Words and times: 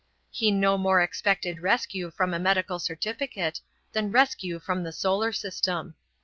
He 0.31 0.49
no 0.49 0.79
more 0.79 0.99
expected 0.99 1.59
rescue 1.61 2.09
from 2.09 2.33
a 2.33 2.39
medical 2.39 2.79
certificate 2.79 3.61
than 3.93 4.11
rescue 4.11 4.57
from 4.59 4.81
the 4.81 4.91
solar 4.91 5.31
system. 5.31 5.93